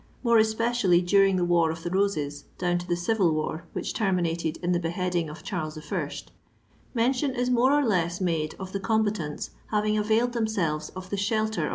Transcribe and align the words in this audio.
more 0.23 0.39
especially 0.39 0.99
during 0.99 1.35
the 1.35 1.45
war 1.45 1.69
of 1.69 1.83
the 1.83 1.89
Roses, 1.91 2.45
do«ii 2.57 2.75
to 2.75 2.87
the 2.87 2.95
civil 2.95 3.31
wnr 3.35 3.61
which 3.73 3.93
terminated 3.93 4.57
in 4.63 4.71
the 4.71 4.79
beheading 4.79 5.29
of 5.29 5.43
Charles 5.43 5.77
I., 5.77 6.11
mention 6.95 7.35
is 7.35 7.51
more 7.51 7.71
or 7.71 7.85
less 7.85 8.19
made 8.19 8.55
of 8.57 8.71
the 8.71 8.79
combatants 8.79 9.51
having 9.69 9.99
availed 9.99 10.33
themselves 10.33 10.89
of 10.95 11.11
the 11.11 11.17
shelter 11.17 11.39
of 11.43 11.45
the 11.45 11.45
rubbish 11.45 11.49
in 11.49 11.49
the 11.51 11.55
streets. 11.55 11.69